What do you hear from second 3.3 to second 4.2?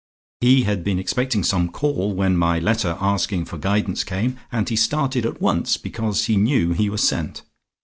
for guidance